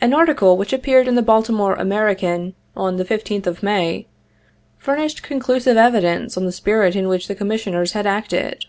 An 0.00 0.14
article 0.14 0.56
which 0.56 0.72
appeared 0.72 1.08
in 1.08 1.16
the 1.16 1.20
Baltimore 1.20 1.74
American 1.74 2.54
on 2.76 2.96
the 2.96 3.04
15th 3.04 3.48
of 3.48 3.60
May, 3.60 4.06
furnished 4.78 5.24
conclusive 5.24 5.76
evidence 5.76 6.36
of 6.36 6.44
the 6.44 6.52
spirit 6.52 6.94
in 6.94 7.08
which 7.08 7.26
the 7.26 7.34
Commissioners 7.34 7.90
had 7.90 8.06
acted. 8.06 8.64